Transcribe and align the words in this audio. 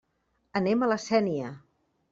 Anem 0.61 0.81
a 0.81 0.89
La 0.93 0.99
Sénia. 1.07 1.55